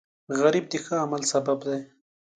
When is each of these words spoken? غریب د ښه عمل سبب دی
غریب 0.41 0.65
د 0.71 0.73
ښه 0.85 0.95
عمل 1.03 1.21
سبب 1.33 1.59
دی 1.67 1.81